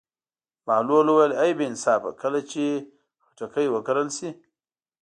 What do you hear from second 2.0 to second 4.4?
کله چې خټکی وکرل شي.